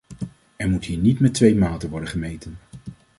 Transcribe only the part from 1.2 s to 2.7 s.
twee maten worden gemeten.